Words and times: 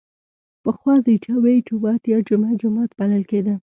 پخوا 0.63 0.93
د 1.05 1.07
جمعې 1.25 1.57
جومات 1.67 2.01
یا 2.11 2.17
جمعه 2.27 2.53
جومات 2.61 2.89
بلل 2.99 3.23
کیده. 3.31 3.55